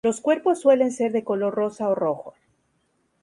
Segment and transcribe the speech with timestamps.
[0.03, 2.33] Los cuerpos suelen ser de color rosa o rojo.